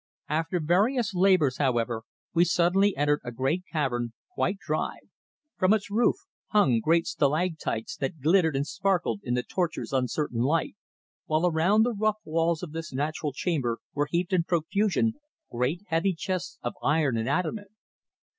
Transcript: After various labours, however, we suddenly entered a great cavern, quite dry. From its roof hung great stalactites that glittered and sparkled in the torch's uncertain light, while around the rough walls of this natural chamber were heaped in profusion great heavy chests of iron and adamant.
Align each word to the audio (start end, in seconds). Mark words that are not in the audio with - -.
After 0.29 0.59
various 0.59 1.13
labours, 1.13 1.57
however, 1.57 2.01
we 2.33 2.43
suddenly 2.43 2.97
entered 2.97 3.19
a 3.23 3.31
great 3.31 3.61
cavern, 3.71 4.13
quite 4.33 4.57
dry. 4.57 4.97
From 5.57 5.73
its 5.75 5.91
roof 5.91 6.15
hung 6.47 6.79
great 6.79 7.05
stalactites 7.05 7.97
that 7.97 8.19
glittered 8.19 8.55
and 8.55 8.65
sparkled 8.65 9.19
in 9.23 9.35
the 9.35 9.43
torch's 9.43 9.93
uncertain 9.93 10.39
light, 10.41 10.75
while 11.27 11.45
around 11.45 11.83
the 11.83 11.93
rough 11.93 12.17
walls 12.25 12.63
of 12.63 12.71
this 12.71 12.91
natural 12.91 13.31
chamber 13.31 13.77
were 13.93 14.07
heaped 14.09 14.33
in 14.33 14.43
profusion 14.43 15.13
great 15.51 15.81
heavy 15.89 16.15
chests 16.15 16.57
of 16.63 16.73
iron 16.81 17.15
and 17.15 17.29
adamant. 17.29 17.69